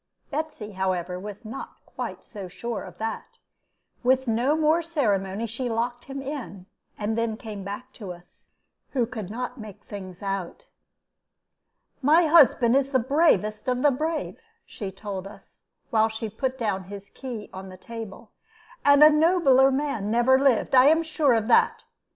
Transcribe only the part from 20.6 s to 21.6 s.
I am sure of